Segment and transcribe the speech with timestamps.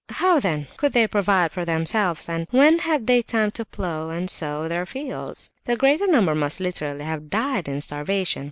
[0.09, 4.31] How, then, could they provide for themselves, and when had they time to plough and
[4.31, 5.51] sow their fields?
[5.65, 8.39] The greater number must, literally, have died of starvation.